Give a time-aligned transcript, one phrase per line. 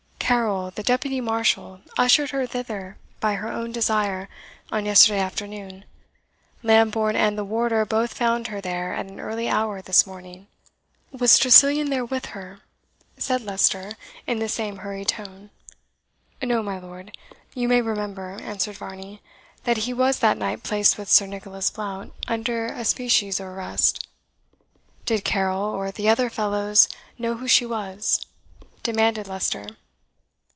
[0.31, 4.29] "Carrol, the Deputy Marshal, ushered her thither by her own desire,
[4.71, 5.83] on yesterday afternoon;
[6.63, 10.47] Lambourne and the Warder both found her there at an early hour this morning."
[11.11, 12.61] "Was Tressilian there with her?"
[13.17, 15.49] said Leicester, in the same hurried tone.
[16.41, 17.11] "No, my lord.
[17.53, 19.21] You may remember," answered Varney,
[19.65, 24.07] "that he was that night placed with Sir Nicholas Blount, under a species of arrest."
[25.05, 26.87] "Did Carrol, or the other fellows,
[27.17, 28.25] know who she was?"
[28.81, 29.67] demanded Leicester.